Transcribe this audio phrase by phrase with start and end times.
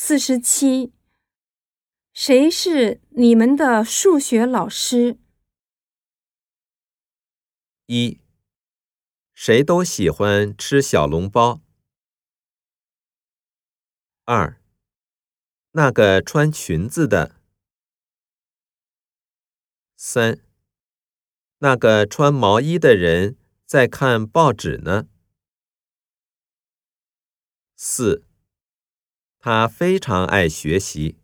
[0.00, 0.92] 四十七。
[2.12, 5.18] 谁是你们的数学老师？
[7.86, 8.20] 一，
[9.34, 11.60] 谁都喜欢吃小笼包。
[14.24, 14.62] 二，
[15.72, 17.34] 那个穿裙子的。
[19.96, 20.38] 三，
[21.58, 23.36] 那个穿毛衣的人
[23.66, 25.08] 在看报纸呢。
[27.74, 28.27] 四，
[29.48, 31.17] 他非常爱学习。